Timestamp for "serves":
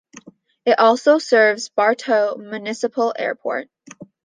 1.19-1.69